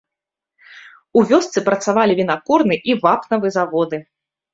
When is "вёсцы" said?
1.31-1.61